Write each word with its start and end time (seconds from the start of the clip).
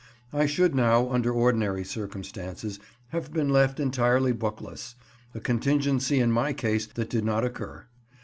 I 0.33 0.47
should 0.47 0.73
now, 0.73 1.11
under 1.11 1.31
ordinary 1.31 1.83
circumstances, 1.85 2.79
have 3.09 3.31
been 3.31 3.49
left 3.49 3.79
entirely 3.79 4.31
bookless—a 4.33 5.39
contingency 5.41 6.19
in 6.19 6.31
my 6.31 6.53
case 6.53 6.87
that 6.87 7.11
did 7.11 7.23
not 7.23 7.45
occur. 7.45 7.85